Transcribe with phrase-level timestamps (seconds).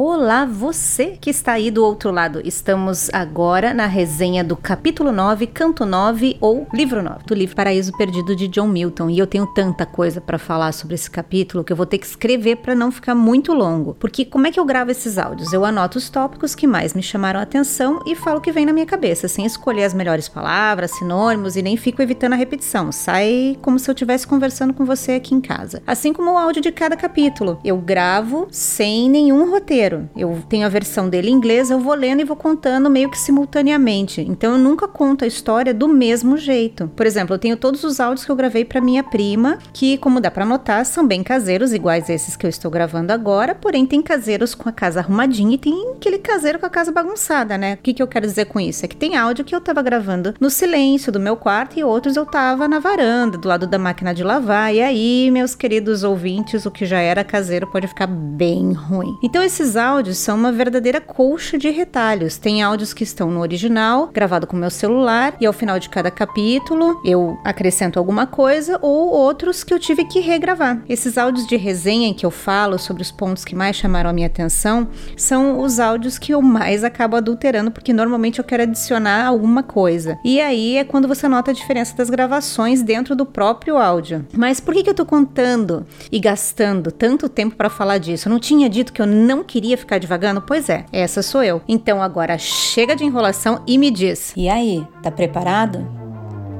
[0.00, 2.40] Olá, você que está aí do outro lado.
[2.44, 7.90] Estamos agora na resenha do capítulo 9, canto 9 ou livro 9, do livro Paraíso
[7.98, 9.10] Perdido de John Milton.
[9.10, 12.06] E eu tenho tanta coisa para falar sobre esse capítulo que eu vou ter que
[12.06, 13.96] escrever para não ficar muito longo.
[13.98, 15.52] Porque como é que eu gravo esses áudios?
[15.52, 18.64] Eu anoto os tópicos que mais me chamaram a atenção e falo o que vem
[18.64, 22.92] na minha cabeça, sem escolher as melhores palavras, sinônimos e nem fico evitando a repetição.
[22.92, 25.82] Sai como se eu estivesse conversando com você aqui em casa.
[25.84, 27.58] Assim como o áudio de cada capítulo.
[27.64, 30.08] Eu gravo sem nenhum roteiro inteiro.
[30.16, 33.18] Eu tenho a versão dele em inglês, eu vou lendo e vou contando meio que
[33.18, 34.20] simultaneamente.
[34.20, 36.90] Então eu nunca conto a história do mesmo jeito.
[36.94, 40.20] Por exemplo, eu tenho todos os áudios que eu gravei para minha prima, que, como
[40.20, 44.02] dá para notar, são bem caseiros, iguais esses que eu estou gravando agora, porém tem
[44.02, 47.74] caseiros com a casa arrumadinha e tem aquele caseiro com a casa bagunçada, né?
[47.74, 48.84] O que, que eu quero dizer com isso?
[48.84, 52.16] É que tem áudio que eu tava gravando no silêncio do meu quarto e outros
[52.16, 54.74] eu tava na varanda, do lado da máquina de lavar.
[54.74, 59.16] E aí, meus queridos ouvintes, o que já era caseiro pode ficar bem ruim.
[59.22, 62.36] Então esses áudios são uma verdadeira colcha de retalhos.
[62.36, 66.10] Tem áudios que estão no original, gravado com meu celular, e ao final de cada
[66.10, 70.82] capítulo eu acrescento alguma coisa, ou outros que eu tive que regravar.
[70.88, 74.12] Esses áudios de resenha em que eu falo sobre os pontos que mais chamaram a
[74.12, 79.26] minha atenção são os áudios que eu mais acabo adulterando, porque normalmente eu quero adicionar
[79.26, 80.18] alguma coisa.
[80.24, 84.26] E aí é quando você nota a diferença das gravações dentro do próprio áudio.
[84.36, 88.28] Mas por que, que eu tô contando e gastando tanto tempo para falar disso?
[88.28, 90.40] Eu não tinha dito que eu não queria queria ficar devagando?
[90.40, 91.60] Pois é, essa sou eu.
[91.68, 95.86] Então agora chega de enrolação e me diz: E aí, tá preparado?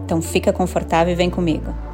[0.04, 1.88] Então fica confortável e vem comigo.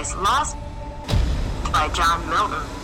[0.00, 0.56] Lost
[1.70, 2.79] by John Milton.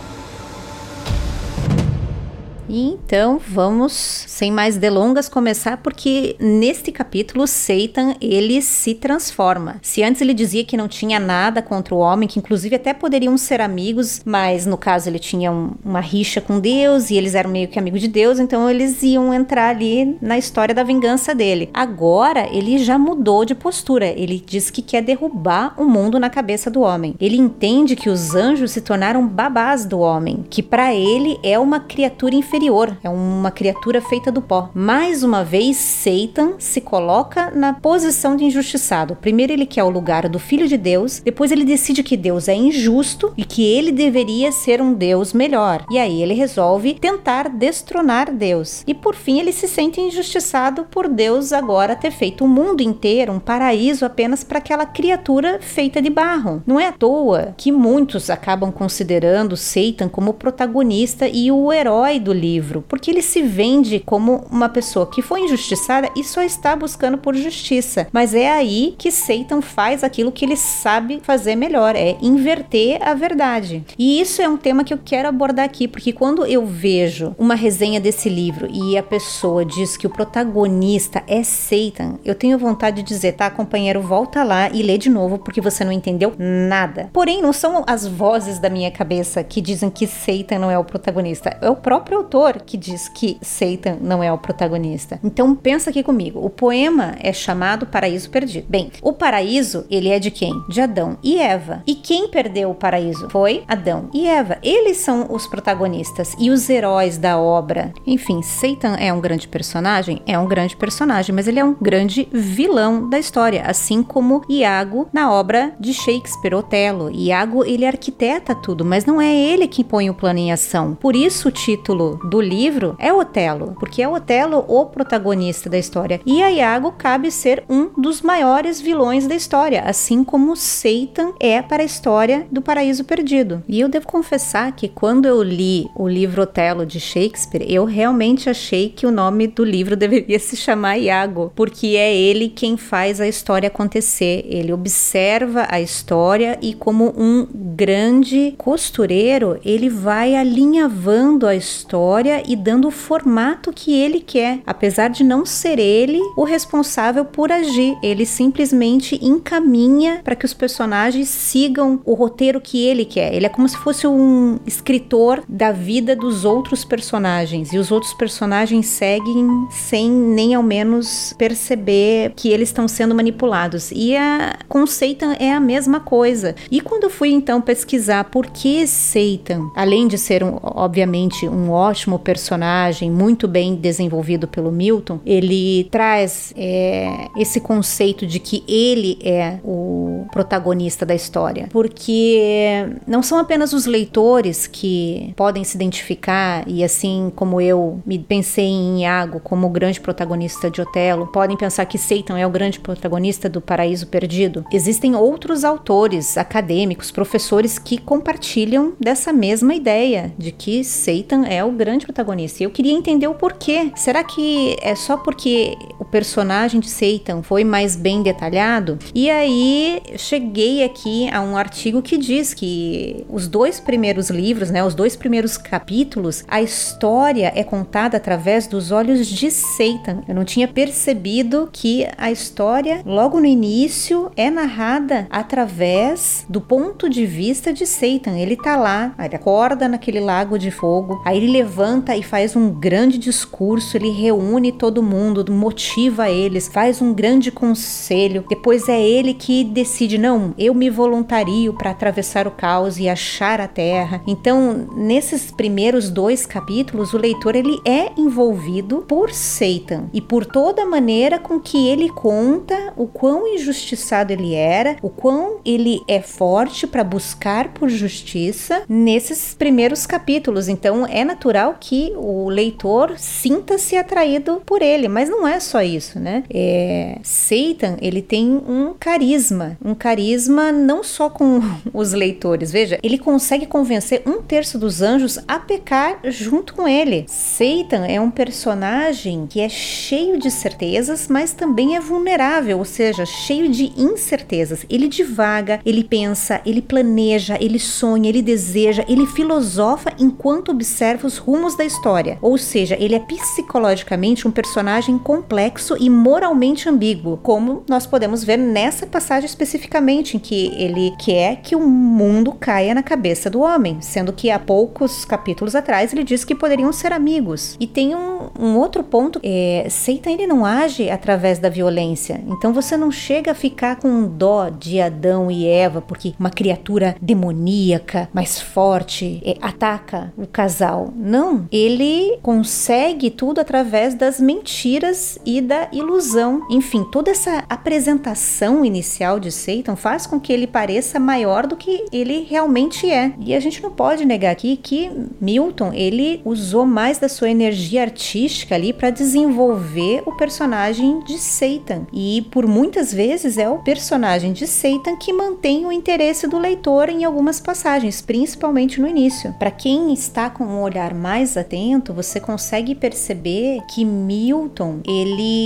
[2.69, 9.77] Então vamos, sem mais delongas, começar porque neste capítulo Satan ele se transforma.
[9.81, 13.37] Se antes ele dizia que não tinha nada contra o homem, que inclusive até poderiam
[13.37, 17.49] ser amigos, mas no caso ele tinha um, uma rixa com Deus e eles eram
[17.49, 21.69] meio que amigos de Deus, então eles iam entrar ali na história da vingança dele.
[21.73, 24.07] Agora ele já mudou de postura.
[24.07, 27.15] Ele diz que quer derrubar o mundo na cabeça do homem.
[27.19, 31.79] Ele entende que os anjos se tornaram babás do homem, que para ele é uma
[31.79, 34.71] criatura inferior inferior, é uma criatura feita do pó.
[34.73, 39.15] Mais uma vez, Satan se coloca na posição de injustiçado.
[39.15, 42.55] Primeiro ele quer o lugar do filho de Deus, depois ele decide que Deus é
[42.55, 45.85] injusto e que ele deveria ser um Deus melhor.
[45.91, 48.83] E aí ele resolve tentar destronar Deus.
[48.87, 53.33] E por fim ele se sente injustiçado por Deus agora ter feito o mundo inteiro
[53.33, 56.63] um paraíso apenas para aquela criatura feita de barro.
[56.65, 62.19] Não é à toa que muitos acabam considerando Satan como o protagonista e o herói
[62.19, 66.41] do livro livro, porque ele se vende como uma pessoa que foi injustiçada e só
[66.41, 68.07] está buscando por justiça.
[68.11, 73.13] Mas é aí que Satan faz aquilo que ele sabe fazer melhor, é inverter a
[73.13, 73.83] verdade.
[73.97, 77.55] E isso é um tema que eu quero abordar aqui, porque quando eu vejo uma
[77.55, 82.97] resenha desse livro e a pessoa diz que o protagonista é Satan, eu tenho vontade
[82.97, 87.09] de dizer, tá, companheiro, volta lá e lê de novo porque você não entendeu nada.
[87.11, 90.83] Porém, não são as vozes da minha cabeça que dizem que Satan não é o
[90.83, 95.19] protagonista, é o próprio autor autor que diz que Satan não é o protagonista.
[95.23, 96.39] Então pensa aqui comigo.
[96.43, 98.67] O poema é chamado Paraíso Perdido.
[98.69, 100.53] Bem, o paraíso, ele é de quem?
[100.69, 101.81] De Adão e Eva.
[101.87, 103.27] E quem perdeu o paraíso?
[103.29, 104.57] Foi Adão e Eva.
[104.61, 107.91] Eles são os protagonistas e os heróis da obra.
[108.05, 110.21] Enfim, Satan é um grande personagem?
[110.25, 115.07] É um grande personagem, mas ele é um grande vilão da história, assim como Iago
[115.11, 117.09] na obra de Shakespeare, Otelo.
[117.11, 120.95] Iago, ele arquiteta tudo, mas não é ele que põe o plano em ação.
[120.95, 126.19] Por isso o título do livro é Otelo, porque é Otelo o protagonista da história.
[126.25, 131.61] E a Iago cabe ser um dos maiores vilões da história, assim como Satan é
[131.61, 133.63] para a história do Paraíso Perdido.
[133.67, 138.49] E eu devo confessar que quando eu li o livro Otelo de Shakespeare, eu realmente
[138.49, 143.19] achei que o nome do livro deveria se chamar Iago, porque é ele quem faz
[143.21, 144.45] a história acontecer.
[144.47, 152.41] Ele observa a história e como um grande costureiro, ele vai alinhavando a história história
[152.47, 157.51] e dando o formato que ele quer, apesar de não ser ele o responsável por
[157.51, 157.97] agir.
[158.01, 163.33] Ele simplesmente encaminha para que os personagens sigam o roteiro que ele quer.
[163.33, 168.13] Ele é como se fosse um escritor da vida dos outros personagens e os outros
[168.13, 173.91] personagens seguem sem nem ao menos perceber que eles estão sendo manipulados.
[173.91, 174.57] E a
[174.87, 176.55] Satan é a mesma coisa.
[176.71, 181.69] E quando eu fui então pesquisar por que Satan, além de ser um, obviamente um
[181.69, 189.17] ótimo personagem, muito bem desenvolvido pelo Milton, ele traz é, esse conceito de que ele
[189.23, 196.63] é o protagonista da história, porque não são apenas os leitores que podem se identificar
[196.67, 201.57] e assim como eu me pensei em Iago como o grande protagonista de Otelo, podem
[201.57, 204.65] pensar que Satan é o grande protagonista do Paraíso Perdido.
[204.71, 211.71] Existem outros autores, acadêmicos, professores que compartilham dessa mesma ideia de que Satan é o
[211.71, 212.61] grande protagonista.
[212.61, 213.91] E eu queria entender o porquê.
[213.95, 215.77] Será que é só porque
[216.11, 218.97] personagem de Satan foi mais bem detalhado?
[219.13, 224.83] E aí cheguei aqui a um artigo que diz que os dois primeiros livros, né,
[224.83, 230.21] os dois primeiros capítulos, a história é contada através dos olhos de Satan.
[230.27, 237.09] Eu não tinha percebido que a história, logo no início, é narrada através do ponto
[237.09, 238.37] de vista de Satan.
[238.37, 242.69] Ele tá lá, ele acorda naquele lago de fogo, aí ele levanta e faz um
[242.69, 245.96] grande discurso, ele reúne todo mundo, motiva
[246.29, 248.45] eles, faz um grande conselho.
[248.47, 253.59] Depois é ele que decide: não, eu me voluntario para atravessar o caos e achar
[253.59, 254.21] a terra.
[254.27, 260.83] Então, nesses primeiros dois capítulos, o leitor ele é envolvido por Satan e por toda
[260.83, 266.21] a maneira com que ele conta o quão injustiçado ele era, o quão ele é
[266.21, 270.67] forte para buscar por justiça nesses primeiros capítulos.
[270.67, 276.19] Então é natural que o leitor sinta-se atraído por ele, mas não é só isso,
[276.19, 276.43] né?
[276.53, 281.61] É, Satan ele tem um carisma, um carisma não só com
[281.93, 282.71] os leitores.
[282.71, 287.25] Veja, ele consegue convencer um terço dos anjos a pecar junto com ele.
[287.27, 293.25] Satan é um personagem que é cheio de certezas, mas também é vulnerável, ou seja,
[293.25, 294.85] cheio de incertezas.
[294.89, 301.37] Ele divaga, ele pensa, ele planeja, ele sonha, ele deseja, ele filosofa enquanto observa os
[301.37, 302.37] rumos da história.
[302.41, 308.57] Ou seja, ele é psicologicamente um personagem complexo e moralmente ambíguo, como nós podemos ver
[308.57, 313.97] nessa passagem especificamente, em que ele quer que o mundo caia na cabeça do homem,
[314.01, 317.77] sendo que há poucos capítulos atrás ele disse que poderiam ser amigos.
[317.79, 322.73] E tem um, um outro ponto: é, Satan ele não age através da violência, então
[322.73, 328.29] você não chega a ficar com dó de Adão e Eva, porque uma criatura demoníaca,
[328.33, 331.13] mais forte, é, ataca o casal.
[331.15, 336.65] Não, ele consegue tudo através das mentiras e da ilusão.
[336.69, 342.05] Enfim, toda essa apresentação inicial de Satan faz com que ele pareça maior do que
[342.11, 343.33] ele realmente é.
[343.39, 348.01] E a gente não pode negar aqui que Milton ele usou mais da sua energia
[348.01, 352.07] artística ali para desenvolver o personagem de Satan.
[352.13, 357.09] E por muitas vezes é o personagem de Satan que mantém o interesse do leitor
[357.09, 359.53] em algumas passagens, principalmente no início.
[359.59, 365.56] Para quem está com um olhar mais atento, você consegue perceber que Milton ele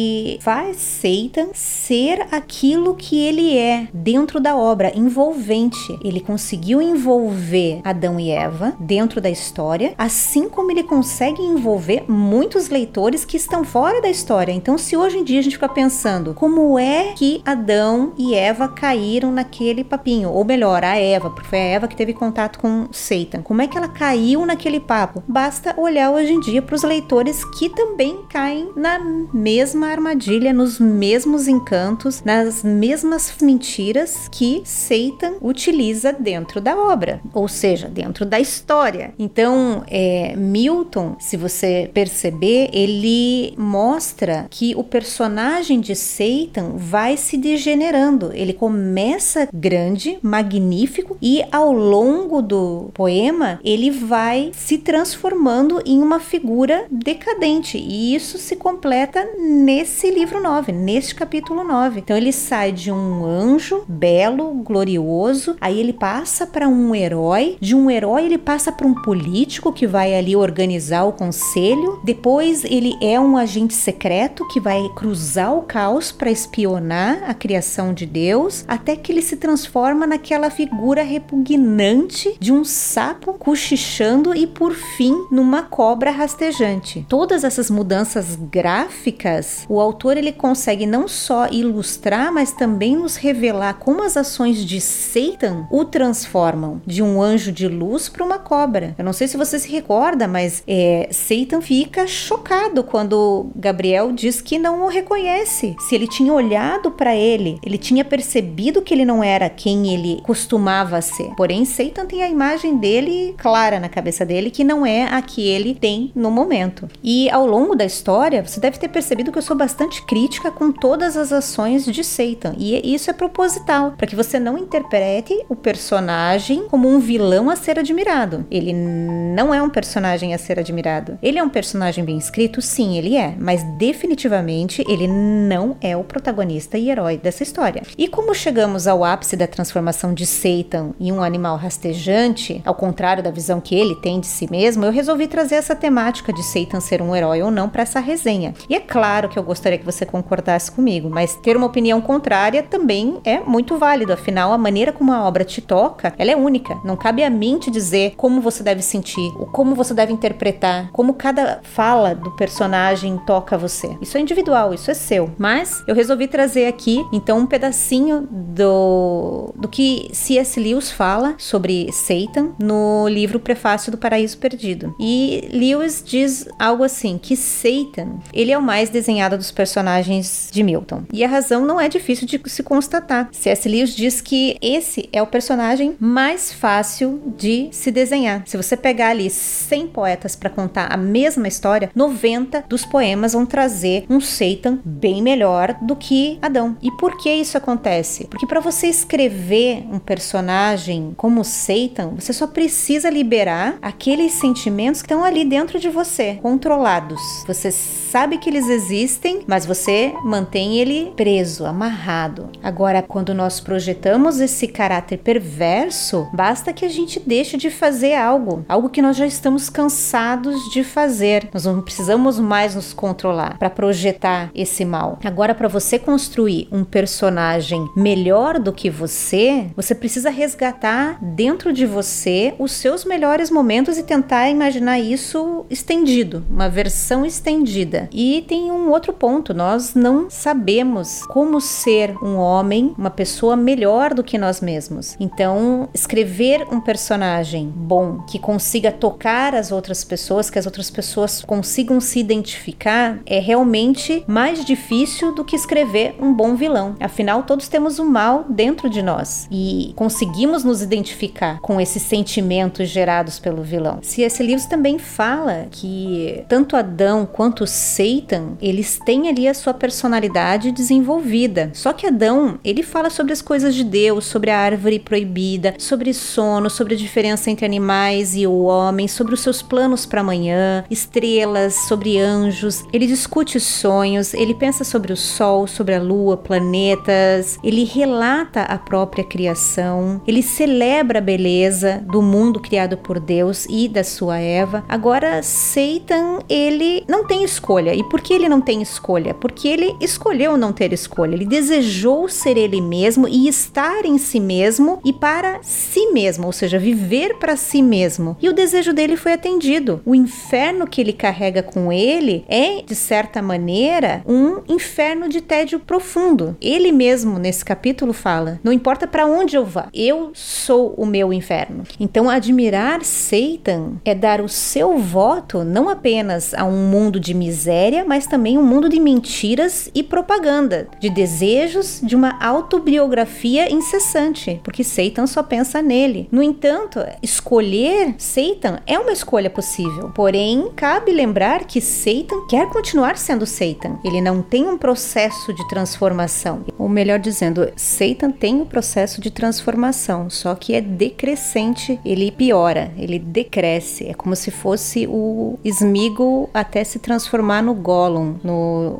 [0.42, 5.98] faz Satan ser aquilo que ele é dentro da obra, envolvente.
[6.04, 12.70] Ele conseguiu envolver Adão e Eva dentro da história, assim como ele consegue envolver muitos
[12.70, 14.52] leitores que estão fora da história.
[14.52, 18.68] Então, se hoje em dia a gente fica pensando como é que Adão e Eva
[18.68, 22.88] caíram naquele papinho, ou melhor, a Eva, porque foi a Eva que teve contato com
[22.92, 23.42] Satan.
[23.42, 25.24] Como é que ela caiu naquele papo?
[25.28, 29.00] Basta olhar hoje em dia para os leitores que também caem na
[29.33, 37.47] mesma armadilha, nos mesmos encantos, nas mesmas mentiras que Satan utiliza dentro da obra, ou
[37.47, 39.14] seja, dentro da história.
[39.18, 47.38] Então, é, Milton, se você perceber, ele mostra que o personagem de Satan vai se
[47.38, 48.31] degenerando.
[48.33, 56.19] Ele começa grande, magnífico e ao longo do poema ele vai se transformando em uma
[56.19, 59.70] figura decadente e isso se completa nesse
[60.11, 61.99] livro 9, neste capítulo 9.
[61.99, 67.57] Então ele sai de um anjo anjo belo, glorioso, aí ele passa para um herói,
[67.59, 72.63] de um herói ele passa para um político que vai ali organizar o conselho, depois
[72.63, 78.06] ele é um agente secreto que vai cruzar o caos para espionar a criação de
[78.06, 84.73] Deus, até que ele se transforma naquela figura repugnante de um sapo cochichando e por
[84.73, 87.06] fim numa cobra rastejante.
[87.07, 93.76] Todas essas mudanças gráficas, o autor ele consegue não só ilustrar, mas também nos revelar
[93.76, 98.96] como as ações de Satan o transformam de um anjo de luz para uma cobra.
[98.98, 104.42] Eu não sei se você se recorda, mas é, Satan fica chocado quando Gabriel diz
[104.42, 105.76] que não o reconhece.
[105.80, 110.22] Se ele tinha olhado para ele, ele tinha percebido que ele não era quem ele
[110.24, 111.31] costumava ser.
[111.36, 115.48] Porém, Satan tem a imagem dele clara na cabeça dele que não é a que
[115.48, 116.90] ele tem no momento.
[117.04, 121.18] E ao longo da história, você deve ter percebido que sou bastante crítica com todas
[121.18, 122.54] as ações de Satan.
[122.57, 127.56] E isso é proposital, para que você não interprete o personagem como um vilão a
[127.56, 128.45] ser admirado.
[128.50, 131.18] Ele não é um personagem a ser admirado.
[131.21, 136.04] Ele é um personagem bem escrito, sim, ele é, mas definitivamente ele não é o
[136.04, 137.83] protagonista e herói dessa história.
[137.98, 143.24] E como chegamos ao ápice da transformação de Satan em um animal rastejante, ao contrário
[143.24, 146.80] da visão que ele tem de si mesmo, eu resolvi trazer essa temática de Satan
[146.80, 148.54] ser um herói ou não para essa resenha.
[148.69, 152.61] E é claro que eu gostaria que você concordasse comigo, mas ter uma opinião contrária
[152.61, 156.78] também é muito válido, afinal a maneira como a obra te toca, ela é única.
[156.83, 161.14] Não cabe a mim te dizer como você deve sentir, como você deve interpretar, como
[161.14, 163.97] cada fala do personagem toca você.
[164.02, 165.31] Isso é individual, isso é seu.
[165.38, 170.59] Mas eu resolvi trazer aqui então um pedacinho do do que C.S.
[170.59, 174.95] Lewis fala sobre Satan no livro Prefácio do Paraíso Perdido.
[175.00, 180.63] E Lewis diz algo assim que Satan, ele é o mais desenhado dos personagens de
[180.63, 181.04] Milton.
[181.11, 183.30] E a razão não é difícil de se constatar.
[183.31, 183.68] C.S.
[183.68, 188.44] Lewis diz que esse é o personagem mais fácil de se desenhar.
[188.45, 193.45] Se você pegar ali 100 poetas para contar a mesma história, 90 dos poemas vão
[193.45, 196.78] trazer um Satan bem melhor do que Adão.
[196.81, 198.25] E por que isso acontece?
[198.25, 205.07] Porque para você escrever um personagem como Satan, você só precisa liberar aqueles sentimentos que
[205.07, 207.21] estão ali dentro de você, controlados.
[207.47, 209.10] Você sabe que eles existem,
[209.47, 212.49] mas você mantém ele preso, amarrado.
[212.61, 218.65] Agora, quando nós projetamos esse caráter perverso, basta que a gente deixe de fazer algo,
[218.68, 221.49] algo que nós já estamos cansados de fazer.
[221.53, 225.19] Nós não precisamos mais nos controlar para projetar esse mal.
[225.23, 231.85] Agora, para você construir um personagem melhor do que você, você precisa resgatar dentro de
[231.85, 238.09] você os seus melhores momentos e tentar imaginar isso estendido, uma versão estendida.
[238.11, 244.14] E tem um outro ponto: nós não sabemos como ser um homem, uma pessoa melhor
[244.14, 245.16] do que nós mesmos.
[245.20, 251.44] Então, escrever um personagem bom que consiga tocar as outras pessoas, que as outras pessoas
[251.44, 256.96] consigam se identificar, é realmente mais difícil do que escrever um bom vilão.
[257.00, 262.04] Afinal, todos temos o um mal dentro de nós e conseguimos nos identificar com esses
[262.04, 264.00] sentimentos gerados pelo vilão.
[264.02, 264.44] C.S.
[264.44, 271.71] Lewis também fala que tanto Adão quanto Satan, eles têm ali a sua personalidade desenvolvida.
[271.74, 276.14] Só que Adão, ele fala sobre as coisas de Deus, sobre a árvore proibida, sobre
[276.14, 280.83] sono, sobre a diferença entre animais e o homem, sobre os seus planos para amanhã,
[280.90, 282.83] estrelas, sobre anjos.
[282.92, 288.78] Ele discute sonhos, ele pensa sobre o sol, sobre a lua, planetas, ele relata a
[288.78, 294.83] própria criação, ele celebra a beleza do mundo criado por Deus e da sua Eva.
[294.88, 297.94] Agora, Satan, ele não tem escolha.
[297.94, 299.33] E por que ele não tem escolha?
[299.33, 301.35] Porque ele escolheu não ter escolha.
[301.35, 306.52] Ele desejou ser ele mesmo e estar em si mesmo e para si mesmo, ou
[306.52, 308.35] seja, viver para si mesmo.
[308.42, 310.02] E o desejo dele foi atendido.
[310.06, 315.80] O inferno que ele carrega com ele é, de certa maneira, um inferno de tédio
[315.80, 316.56] profundo.
[316.61, 321.31] Ele mesmo, nesse capítulo, fala: Não importa para onde eu vá, eu sou o meu
[321.33, 321.83] inferno.
[322.00, 328.04] Então, admirar Satan é dar o seu voto não apenas a um mundo de miséria,
[328.06, 334.83] mas também um mundo de mentiras e propaganda, de desejos, de uma autobiografia incessante, porque
[334.83, 336.30] Satan só pensa nele.
[336.31, 343.18] No entanto, escolher Satan é uma escolha possível, porém, cabe lembrar que Satan quer continuar
[343.18, 343.97] sendo Satan.
[344.03, 346.63] Ele não tem um processo de transformação.
[346.77, 352.94] Ou melhor dizendo, Satan tem um processo de transformação, só que é decrescente, ele piora,
[352.95, 354.06] ele decresce.
[354.06, 358.51] É como se fosse o Smeagol até se transformar no Gollum no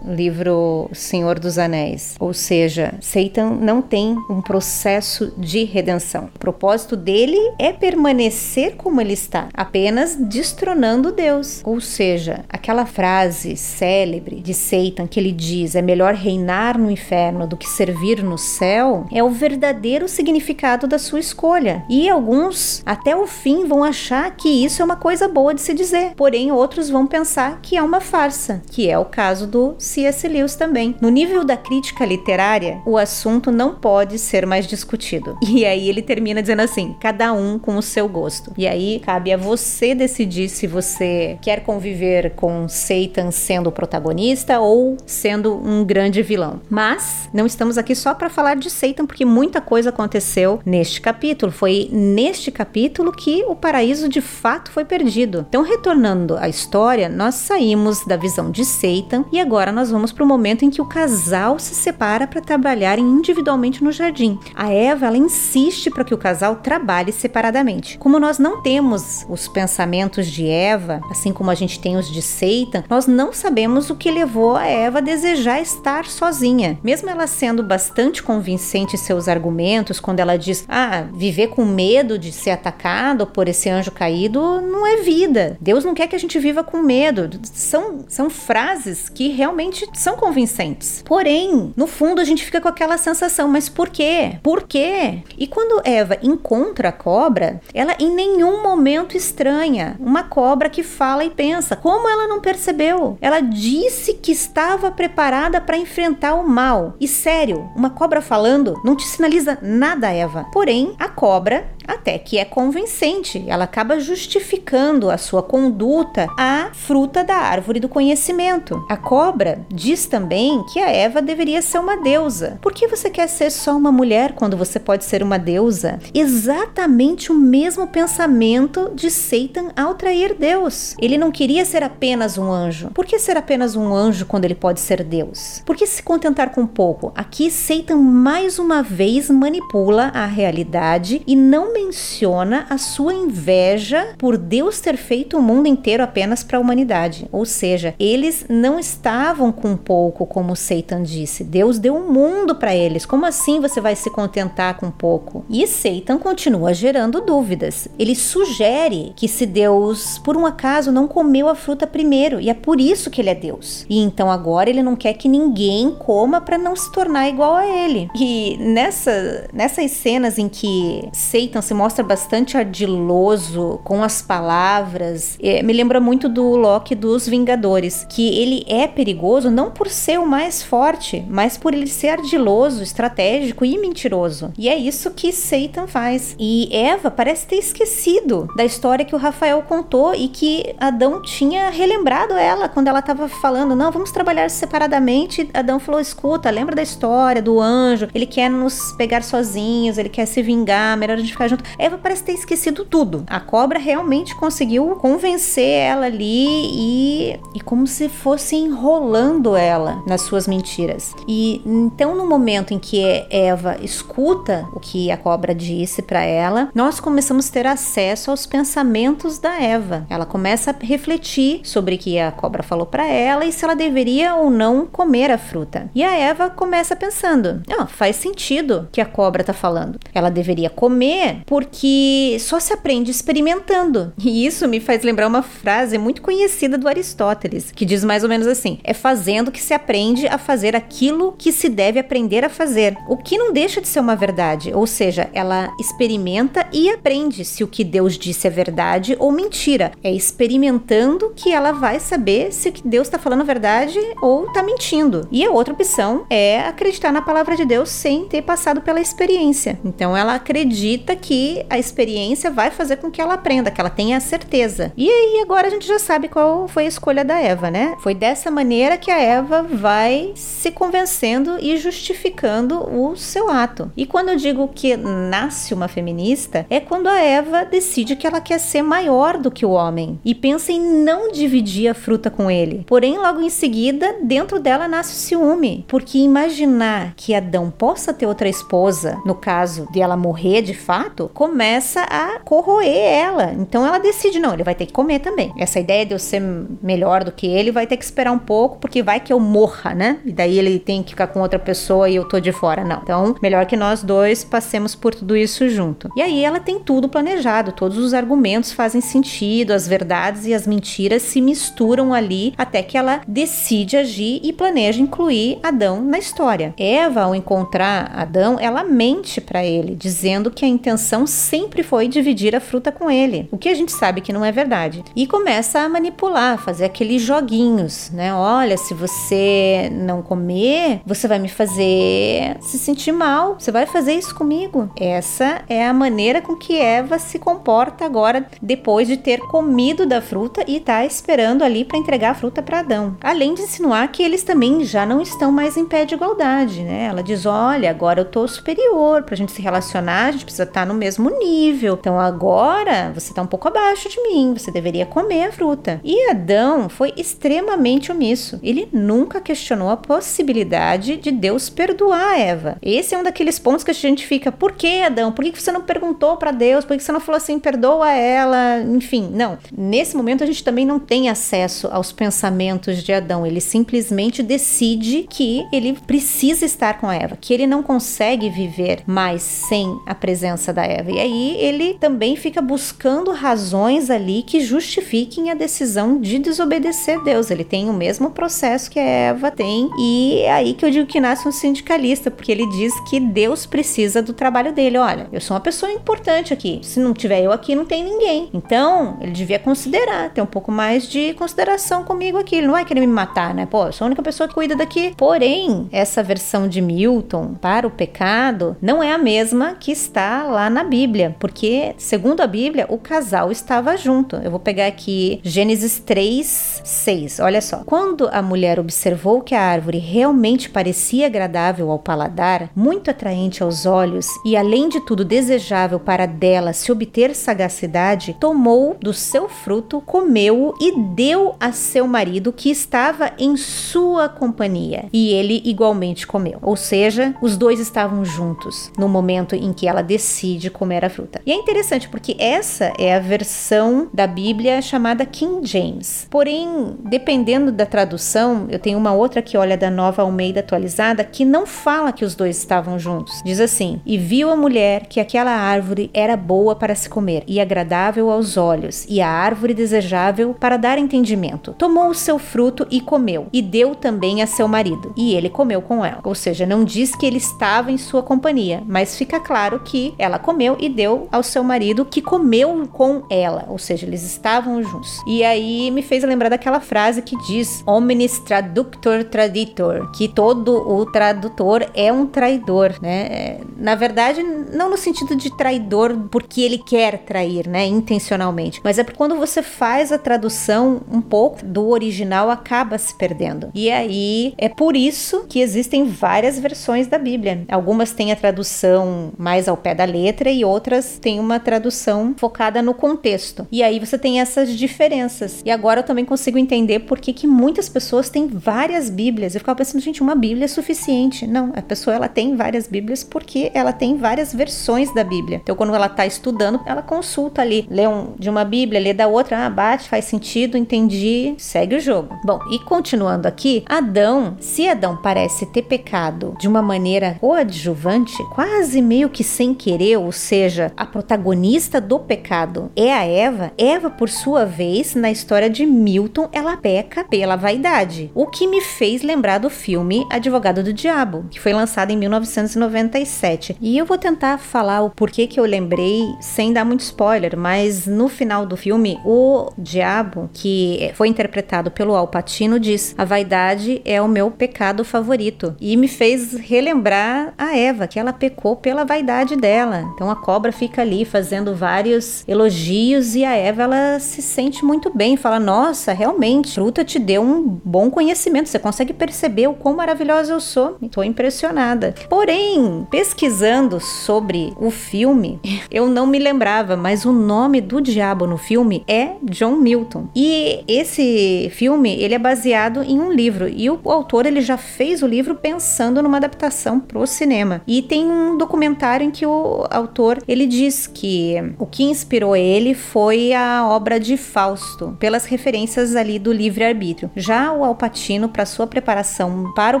[0.04, 2.14] livro Senhor dos Anéis.
[2.18, 6.30] Ou seja, Satan não tem um processo de redenção.
[6.34, 11.60] O propósito dele é permanecer como ele está, apenas destronando Deus.
[11.64, 17.46] Ou seja, aquela frase célebre de Satan que ele diz é melhor reinar no inferno
[17.46, 21.84] do que servir no céu é o verdadeiro significado da sua escolha.
[21.88, 25.74] E alguns até o fim vão achar que isso é uma coisa boa de se
[25.74, 29.04] dizer, porém outros vão pensar que é uma farsa, que é o
[29.40, 30.28] caso do C.S.
[30.28, 30.94] Lewis também.
[31.00, 35.38] No nível da crítica literária, o assunto não pode ser mais discutido.
[35.50, 38.52] E aí ele termina dizendo assim: cada um com o seu gosto.
[38.56, 44.60] E aí cabe a você decidir se você quer conviver com Satan sendo o protagonista
[44.60, 46.60] ou sendo um grande vilão.
[46.68, 51.52] Mas não estamos aqui só para falar de Satan, porque muita coisa aconteceu neste capítulo.
[51.52, 55.44] Foi neste capítulo que o paraíso de fato foi perdido.
[55.48, 60.24] Então, retornando à história, nós saímos da visão de Satan e agora nós vamos para
[60.24, 64.38] o momento em que o casal se separa para trabalharem individualmente no jardim.
[64.54, 67.98] A Eva ela insiste para que o casal trabalhe separadamente.
[67.98, 72.22] Como nós não temos os pensamentos de Eva, assim como a gente tem os de
[72.22, 76.78] Satan, nós não sabemos o que levou a Eva a desejar estar sozinha.
[76.82, 82.18] Mesmo ela sendo bastante convincente em seus argumentos, quando ela diz: "Ah, viver com medo
[82.18, 85.56] de ser atacado por esse anjo caído não é vida.
[85.60, 87.28] Deus não quer que a gente viva com medo".
[87.42, 91.02] São são frases que realmente são convincentes.
[91.04, 94.38] Porém, no fundo a gente fica com aquela sensação, mas por quê?
[94.42, 95.22] Por quê?
[95.38, 101.24] E quando Eva encontra a cobra, ela em nenhum momento estranha uma cobra que fala
[101.24, 101.76] e pensa.
[101.76, 103.18] Como ela não percebeu?
[103.20, 106.94] Ela disse que estava preparada para enfrentar o mal.
[107.00, 110.46] E sério, uma cobra falando não te sinaliza nada, Eva.
[110.52, 113.44] Porém, a cobra até que é convincente.
[113.48, 118.84] Ela acaba justificando a sua conduta à fruta da árvore do conhecimento.
[118.88, 122.60] A cobra diz também que a Eva deveria ser uma deusa.
[122.62, 125.98] Por que você quer ser só uma mulher quando você pode ser uma deusa?
[126.14, 130.94] Exatamente o mesmo pensamento de Satan ao trair Deus.
[131.00, 132.92] Ele não queria ser apenas um anjo.
[132.94, 135.60] Por que ser apenas um anjo quando ele pode ser Deus?
[135.66, 137.10] Por que se contentar com pouco?
[137.16, 144.38] Aqui Satan mais uma vez manipula a realidade e não menciona a sua inveja por
[144.38, 147.26] Deus ter feito o mundo inteiro apenas para a humanidade.
[147.32, 151.42] Ou seja, eles não estavam com pouco, como Satan disse.
[151.42, 153.06] Deus deu o um mundo para eles.
[153.06, 155.42] Como assim você vai se contentar com pouco?
[155.48, 157.88] E Satan continua gerando dúvidas.
[157.98, 162.54] Ele sugere que se Deus, por um acaso, não comeu a fruta primeiro, e é
[162.54, 163.86] por isso que ele é Deus.
[163.88, 167.66] E então agora ele não quer que ninguém coma para não se tornar igual a
[167.66, 168.10] ele.
[168.14, 175.38] E nessa, nessas cenas em que Satan se mostra bastante ardiloso com as palavras.
[175.42, 180.18] É, me lembra muito do Loki dos Vingadores, que ele é perigoso não por ser
[180.18, 184.52] o mais forte, mas por ele ser ardiloso, estratégico e mentiroso.
[184.58, 186.34] E é isso que Satan faz.
[186.38, 191.70] E Eva parece ter esquecido da história que o Rafael contou e que Adão tinha
[191.70, 195.48] relembrado ela quando ela estava falando: não, vamos trabalhar separadamente.
[195.54, 198.08] Adão falou: escuta, lembra da história do anjo?
[198.14, 201.64] Ele quer nos pegar sozinhos, ele quer se vingar, melhor a gente ficar junto.
[201.78, 203.24] Eva parece ter esquecido tudo.
[203.26, 210.22] A cobra realmente conseguiu convencer ela ali e, e como se fosse enrolando ela nas
[210.22, 211.14] suas mentiras.
[211.26, 216.70] E então, no momento em que Eva escuta o que a cobra disse para ela,
[216.74, 220.06] nós começamos a ter acesso aos pensamentos da Eva.
[220.08, 223.74] Ela começa a refletir sobre o que a cobra falou para ela e se ela
[223.74, 225.90] deveria ou não comer a fruta.
[225.94, 229.98] E a Eva começa pensando: ah, faz sentido que a cobra tá falando.
[230.14, 234.12] Ela deveria comer porque só se aprende experimentando.
[234.30, 238.28] E isso me faz lembrar uma frase muito conhecida do Aristóteles, que diz mais ou
[238.28, 242.48] menos assim: é fazendo que se aprende a fazer aquilo que se deve aprender a
[242.48, 242.96] fazer.
[243.08, 247.64] O que não deixa de ser uma verdade, ou seja, ela experimenta e aprende se
[247.64, 249.92] o que Deus disse é verdade ou mentira.
[250.02, 254.46] É experimentando que ela vai saber se o que Deus está falando é verdade ou
[254.46, 255.26] está mentindo.
[255.30, 259.78] E a outra opção é acreditar na palavra de Deus sem ter passado pela experiência.
[259.84, 264.16] Então ela acredita que a experiência vai fazer com que ela aprenda, que ela tenha
[264.16, 264.92] a certeza.
[264.96, 267.96] E aí agora a gente já sabe qual foi a escolha da Eva, né?
[268.00, 273.90] Foi dessa maneira que a Eva vai se convencendo e justificando o seu ato.
[273.96, 278.40] E quando eu digo que nasce uma feminista, é quando a Eva decide que ela
[278.40, 282.50] quer ser maior do que o homem e pensa em não dividir a fruta com
[282.50, 282.84] ele.
[282.86, 288.26] Porém, logo em seguida, dentro dela nasce o ciúme, porque imaginar que Adão possa ter
[288.26, 293.52] outra esposa, no caso de ela morrer de fato, começa a corroer ela.
[293.52, 295.52] Então ela decide, não, ele vai ter que comer também.
[295.58, 296.42] Essa ideia de eu ser
[296.82, 299.94] melhor do que ele vai ter que esperar um pouco, porque vai que eu morra,
[299.94, 300.18] né?
[300.24, 302.84] E daí ele tem que ficar com outra pessoa e eu tô de fora.
[302.84, 303.00] Não.
[303.02, 306.10] Então, melhor que nós dois passemos por tudo isso junto.
[306.16, 310.66] E aí ela tem tudo planejado, todos os argumentos fazem sentido, as verdades e as
[310.66, 316.74] mentiras se misturam ali até que ela decide agir e planeja incluir Adão na história.
[316.78, 322.54] Eva, ao encontrar Adão, ela mente para ele, dizendo que a intenção sempre foi dividir
[322.54, 325.04] a fruta com ele, o que a gente sabe que não é verdade.
[325.14, 328.29] E começa a manipular, fazer aqueles joguinhos, né?
[328.34, 334.14] Olha, se você não comer, você vai me fazer se sentir mal, você vai fazer
[334.14, 334.90] isso comigo.
[334.96, 340.20] Essa é a maneira com que Eva se comporta agora depois de ter comido da
[340.20, 343.16] fruta e tá esperando ali para entregar a fruta para Adão.
[343.22, 347.04] Além de insinuar que eles também já não estão mais em pé de igualdade, né?
[347.04, 350.80] Ela diz: "Olha, agora eu tô superior, pra gente se relacionar, a gente precisa estar
[350.80, 351.96] tá no mesmo nível.
[352.00, 356.00] Então agora você tá um pouco abaixo de mim, você deveria comer a fruta".
[356.04, 358.60] E Adão foi extremamente omisso.
[358.62, 362.76] Ele nunca questionou a possibilidade de Deus perdoar Eva.
[362.82, 365.32] Esse é um daqueles pontos que a gente fica: "Por que, Adão?
[365.32, 366.84] Por que você não perguntou para Deus?
[366.84, 369.58] Por que você não falou assim, perdoa ela?" Enfim, não.
[369.76, 373.46] Nesse momento a gente também não tem acesso aos pensamentos de Adão.
[373.46, 379.02] Ele simplesmente decide que ele precisa estar com a Eva, que ele não consegue viver
[379.06, 381.10] mais sem a presença da Eva.
[381.10, 387.50] E aí ele também fica buscando razões ali que justifiquem a decisão de desobedecer Deus.
[387.50, 391.06] Ele tem o mesmo processo que a Eva tem e é aí que eu digo
[391.06, 394.98] que nasce um sindicalista, porque ele diz que Deus precisa do trabalho dele.
[394.98, 396.80] Olha, eu sou uma pessoa importante aqui.
[396.82, 398.48] Se não tiver eu aqui, não tem ninguém.
[398.52, 402.56] Então, ele devia considerar, ter um pouco mais de consideração comigo aqui.
[402.56, 403.66] Ele não vai querer me matar, né?
[403.66, 405.14] Pô, eu sou a única pessoa que cuida daqui.
[405.16, 410.70] Porém, essa versão de Milton para o pecado não é a mesma que está lá
[410.70, 414.36] na Bíblia, porque, segundo a Bíblia, o casal estava junto.
[414.36, 417.40] Eu vou pegar aqui Gênesis 3, 6.
[417.40, 417.82] Olha só.
[417.84, 417.99] Quando
[418.30, 424.26] a mulher observou que a árvore realmente parecia agradável ao paladar, muito atraente aos olhos
[424.44, 430.74] e, além de tudo, desejável para dela se obter sagacidade, tomou do seu fruto, comeu
[430.80, 435.04] e deu a seu marido que estava em sua companhia.
[435.12, 436.58] E ele igualmente comeu.
[436.62, 441.40] Ou seja, os dois estavam juntos no momento em que ela decide comer a fruta.
[441.44, 446.26] E é interessante porque essa é a versão da Bíblia chamada King James.
[446.30, 451.44] Porém, dependendo da tradução, eu tenho uma outra que olha da Nova Almeida atualizada que
[451.44, 453.42] não fala que os dois estavam juntos.
[453.44, 457.60] Diz assim: "E viu a mulher que aquela árvore era boa para se comer e
[457.60, 461.74] agradável aos olhos, e a árvore desejável para dar entendimento.
[461.76, 465.82] Tomou o seu fruto e comeu, e deu também a seu marido, e ele comeu
[465.82, 469.80] com ela." Ou seja, não diz que ele estava em sua companhia, mas fica claro
[469.80, 474.22] que ela comeu e deu ao seu marido que comeu com ela, ou seja, eles
[474.22, 475.20] estavam juntos.
[475.26, 481.06] E aí me fez lembrar daquela frase que diz: "Omnis traductor traditor", que todo o
[481.06, 483.58] tradutor é um traidor, né?
[483.76, 489.04] Na verdade, não no sentido de traidor porque ele quer trair, né, intencionalmente, mas é
[489.04, 493.70] porque quando você faz a tradução um pouco do original acaba se perdendo.
[493.74, 497.64] E aí é por isso que existem várias versões da Bíblia.
[497.68, 502.82] Algumas têm a tradução mais ao pé da letra e outras têm uma tradução focada
[502.82, 503.66] no contexto.
[503.70, 505.62] E aí você tem essas diferenças.
[505.64, 509.54] E agora eu também consigo entender por que, que muitas pessoas têm várias Bíblias.
[509.54, 511.46] Eu ficava pensando, gente, uma Bíblia é suficiente.
[511.46, 515.60] Não, a pessoa ela tem várias Bíblias porque ela tem várias versões da Bíblia.
[515.62, 519.26] Então quando ela está estudando, ela consulta ali, lê um, de uma Bíblia, lê da
[519.26, 522.34] outra, ah, bate, faz sentido, entendi, segue o jogo.
[522.44, 529.02] Bom, e continuando aqui, Adão, se Adão parece ter pecado de uma maneira coadjuvante, quase
[529.02, 534.28] meio que sem querer, ou seja, a protagonista do pecado é a Eva, Eva, por
[534.28, 538.30] sua vez, na história de Milton, ela peca pela vaidade.
[538.34, 543.76] O que me fez lembrar do filme Advogado do Diabo, que foi lançado em 1997.
[543.80, 548.06] E eu vou tentar falar o porquê que eu lembrei sem dar muito spoiler, mas
[548.06, 554.00] no final do filme, o diabo, que foi interpretado pelo Al Pacino, diz: A vaidade
[554.04, 555.74] é o meu pecado favorito.
[555.80, 560.10] E me fez relembrar a Eva, que ela pecou pela vaidade dela.
[560.14, 565.10] Então a cobra fica ali fazendo vários elogios e a Eva ela se sente muito
[565.14, 569.96] bem, fala: "Nossa, realmente, fruta te deu um bom conhecimento, você consegue perceber o quão
[569.96, 570.96] maravilhosa eu sou".
[571.02, 572.14] Estou impressionada.
[572.28, 578.56] Porém, pesquisando sobre o filme, Eu não me lembrava, mas o nome do diabo no
[578.56, 580.28] filme é John Milton.
[580.34, 585.22] E esse filme, ele é baseado em um livro e o autor ele já fez
[585.22, 587.82] o livro pensando numa adaptação pro cinema.
[587.86, 592.94] E tem um documentário em que o autor ele diz que o que inspirou ele
[592.94, 597.29] foi a obra de Fausto, pelas referências ali do livre-arbítrio.
[597.34, 600.00] Já o Alpatino, para sua preparação para o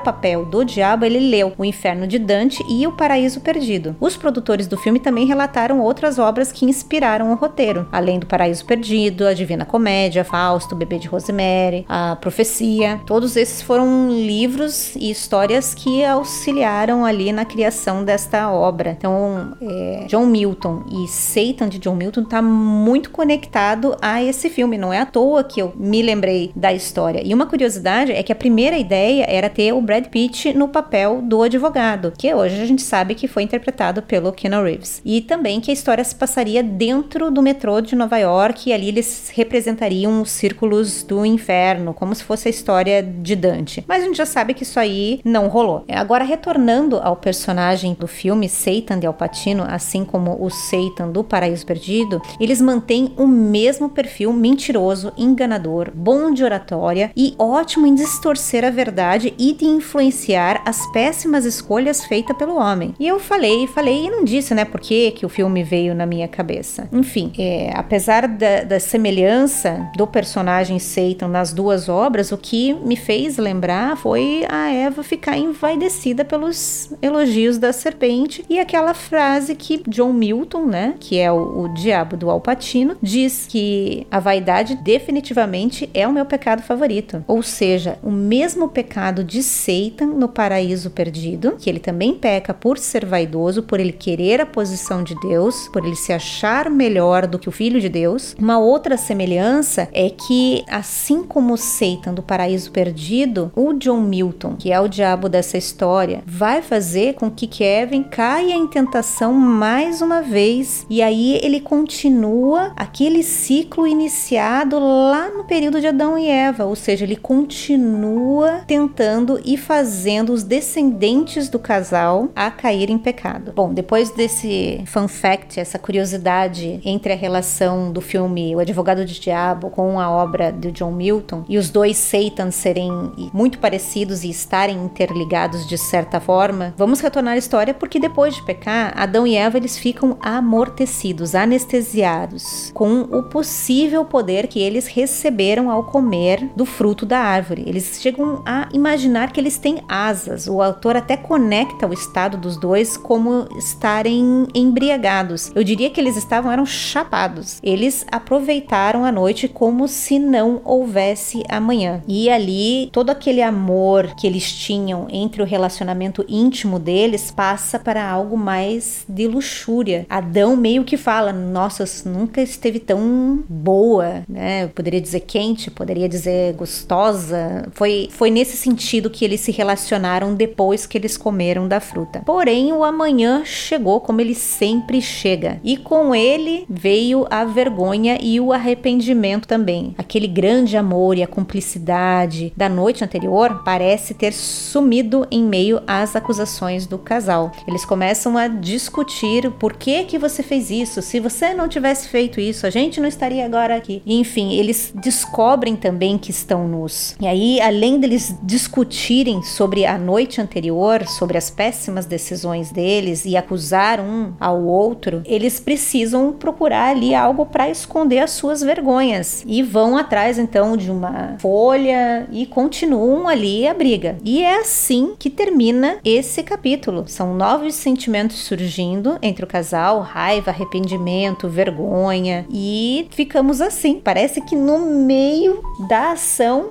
[0.00, 3.96] papel do diabo, ele leu O Inferno de Dante e O Paraíso Perdido.
[4.00, 8.64] Os produtores do filme também relataram outras obras que inspiraram o roteiro, além do Paraíso
[8.64, 13.00] Perdido, A Divina Comédia, Fausto, Bebê de Rosemary, A Profecia.
[13.06, 18.90] Todos esses foram livros e histórias que auxiliaram ali na criação desta obra.
[18.90, 24.78] Então, é, John Milton e Satan de John Milton está muito conectado a esse filme.
[24.78, 27.19] Não é à toa que eu me lembrei da história.
[27.22, 31.20] E uma curiosidade é que a primeira ideia era ter o Brad Pitt no papel
[31.22, 35.00] do advogado, que hoje a gente sabe que foi interpretado pelo Keanu Reeves.
[35.04, 38.88] E também que a história se passaria dentro do metrô de Nova York e ali
[38.88, 43.84] eles representariam os círculos do inferno, como se fosse a história de Dante.
[43.86, 45.84] Mas a gente já sabe que isso aí não rolou.
[45.88, 51.66] Agora, retornando ao personagem do filme, Satan de Alpatino, assim como o Satan do Paraíso
[51.66, 58.64] Perdido, eles mantêm o mesmo perfil mentiroso, enganador, bom de oratória e ótimo em distorcer
[58.64, 62.94] a verdade e de influenciar as péssimas escolhas feitas pelo homem.
[62.98, 66.06] E eu falei, falei e não disse, né, por que, que o filme veio na
[66.06, 66.88] minha cabeça.
[66.92, 72.96] Enfim, é, apesar da, da semelhança do personagem Satan nas duas obras, o que me
[72.96, 79.82] fez lembrar foi a Eva ficar envaidecida pelos elogios da serpente e aquela frase que
[79.88, 85.88] John Milton, né, que é o, o diabo do Alpatino, diz que a vaidade definitivamente
[85.94, 86.99] é o meu pecado favorito.
[87.26, 92.78] Ou seja, o mesmo pecado de Satan no paraíso perdido, que ele também peca por
[92.78, 97.38] ser vaidoso, por ele querer a posição de Deus, por ele se achar melhor do
[97.38, 98.34] que o filho de Deus.
[98.38, 104.72] Uma outra semelhança é que, assim como Satan do paraíso perdido, o John Milton, que
[104.72, 110.22] é o diabo dessa história, vai fazer com que Kevin caia em tentação mais uma
[110.22, 116.64] vez e aí ele continua aquele ciclo iniciado lá no período de Adão e Eva,
[116.64, 123.52] ou seja, ele continua tentando e fazendo os descendentes do casal a cair em pecado.
[123.54, 129.20] Bom, depois desse fun fact, essa curiosidade entre a relação do filme O Advogado de
[129.20, 132.90] Diabo com a obra de John Milton e os dois Satans serem
[133.32, 138.44] muito parecidos e estarem interligados de certa forma, vamos retornar à história porque depois de
[138.44, 145.70] pecar, Adão e Eva eles ficam amortecidos, anestesiados com o possível poder que eles receberam
[145.70, 147.64] ao comer do fruto da árvore.
[147.66, 150.46] Eles chegam a imaginar que eles têm asas.
[150.46, 155.50] O autor até conecta o estado dos dois como estarem embriagados.
[155.54, 157.58] Eu diria que eles estavam eram chapados.
[157.62, 162.02] Eles aproveitaram a noite como se não houvesse amanhã.
[162.06, 168.08] E ali todo aquele amor que eles tinham entre o relacionamento íntimo deles passa para
[168.08, 170.06] algo mais de luxúria.
[170.08, 174.64] Adão meio que fala: "Nossa, nunca esteve tão boa", né?
[174.64, 177.66] Eu poderia dizer quente, poderia dizer gostosa.
[177.72, 182.22] Foi foi nesse sentido que eles se relacionaram depois que eles comeram da fruta.
[182.24, 188.38] Porém, o amanhã chegou como ele sempre chega, e com ele veio a vergonha e
[188.38, 189.94] o arrependimento também.
[189.96, 196.14] Aquele grande amor e a cumplicidade da noite anterior parece ter sumido em meio às
[196.14, 197.52] acusações do casal.
[197.66, 201.00] Eles começam a discutir por que que você fez isso?
[201.00, 204.02] Se você não tivesse feito isso, a gente não estaria agora aqui.
[204.04, 207.16] Enfim, eles descobrem também que estão nus.
[207.20, 213.36] E aí, além deles discutirem sobre a noite anterior, sobre as péssimas decisões deles e
[213.36, 219.62] acusar um ao outro, eles precisam procurar ali algo para esconder as suas vergonhas e
[219.62, 224.18] vão atrás então de uma folha e continuam ali a briga.
[224.24, 227.04] E é assim que termina esse capítulo.
[227.06, 234.00] São novos sentimentos surgindo entre o casal, raiva, arrependimento, vergonha e ficamos assim.
[234.02, 236.16] Parece que no meio da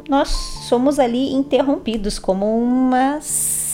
[0.09, 0.29] nós
[0.67, 3.19] somos ali interrompidos como uma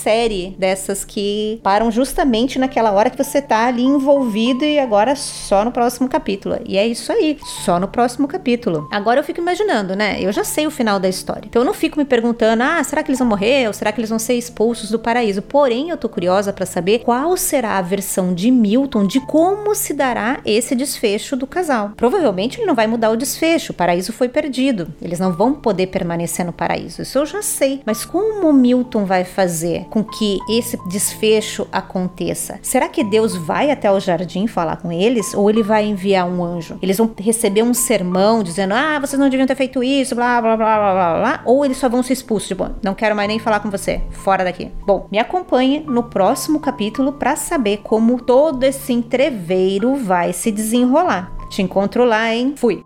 [0.05, 5.65] série dessas que param justamente naquela hora que você tá ali envolvido e agora só
[5.65, 6.59] no próximo capítulo.
[6.63, 8.87] E é isso aí, só no próximo capítulo.
[8.91, 10.17] Agora eu fico imaginando, né?
[10.21, 11.45] Eu já sei o final da história.
[11.49, 13.99] Então eu não fico me perguntando, ah, será que eles vão morrer ou será que
[13.99, 15.41] eles vão ser expulsos do paraíso?
[15.41, 19.91] Porém, eu tô curiosa para saber qual será a versão de Milton de como se
[19.91, 21.93] dará esse desfecho do casal.
[21.97, 24.93] Provavelmente ele não vai mudar o desfecho, o paraíso foi perdido.
[25.01, 27.01] Eles não vão poder permanecer no paraíso.
[27.01, 27.81] Isso eu já sei.
[27.83, 29.87] Mas como Milton vai fazer?
[29.95, 32.59] Com que esse desfecho aconteça?
[32.61, 36.43] Será que Deus vai até o jardim falar com eles ou ele vai enviar um
[36.43, 36.77] anjo?
[36.81, 40.57] Eles vão receber um sermão dizendo: "Ah, vocês não deviam ter feito isso", blá blá
[40.57, 43.39] blá blá blá, blá ou eles só vão ser expulsos, tipo, não quero mais nem
[43.39, 44.69] falar com você, fora daqui.
[44.85, 51.31] Bom, me acompanhe no próximo capítulo para saber como todo esse entreveiro vai se desenrolar.
[51.49, 52.53] Te encontro lá, hein?
[52.57, 52.83] Fui!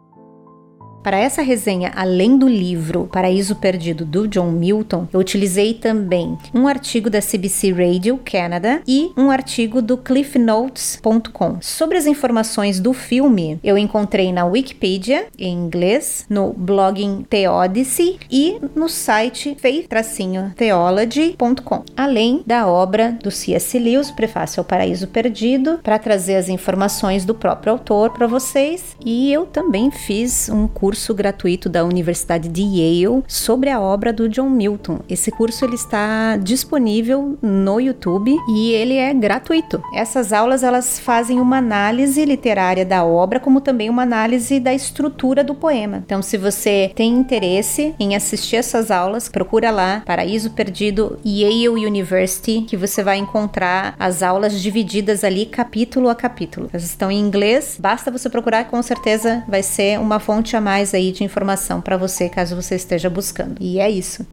[1.02, 6.68] Para essa resenha, além do livro Paraíso Perdido do John Milton, eu utilizei também um
[6.68, 11.60] artigo da CBC Radio Canada e um artigo do cliffnotes.com.
[11.62, 18.60] Sobre as informações do filme, eu encontrei na Wikipedia em inglês, no blogging Theodicy e
[18.76, 23.80] no site faith-theology.com, além da obra do C.S.
[23.80, 28.98] Lewis, Prefácio ao Paraíso Perdido, para trazer as informações do próprio autor para vocês.
[29.06, 34.12] E eu também fiz um curso curso gratuito da Universidade de Yale sobre a obra
[34.12, 35.02] do John Milton.
[35.08, 39.84] Esse curso ele está disponível no YouTube e ele é gratuito.
[39.94, 45.44] Essas aulas elas fazem uma análise literária da obra, como também uma análise da estrutura
[45.44, 45.98] do poema.
[46.04, 52.62] Então, se você tem interesse em assistir essas aulas, procura lá Paraíso Perdido Yale University,
[52.62, 56.68] que você vai encontrar as aulas divididas ali capítulo a capítulo.
[56.74, 60.79] Elas estão em inglês, basta você procurar, com certeza vai ser uma fonte a mais
[60.80, 63.58] mais aí de informação para você caso você esteja buscando.
[63.60, 64.26] E é isso.